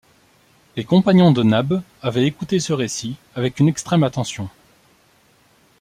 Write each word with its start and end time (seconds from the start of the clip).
Les 0.75 0.83
compagnons 0.83 1.31
de 1.31 1.43
Nab 1.43 1.83
avaient 2.01 2.25
écouté 2.25 2.59
ce 2.59 2.73
récit 2.73 3.17
avec 3.35 3.59
une 3.59 3.67
extrême 3.67 4.01
attention. 4.03 4.49